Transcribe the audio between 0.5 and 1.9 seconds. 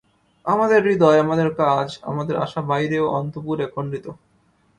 আমাদের হৃদয়, আমাদের কাজ,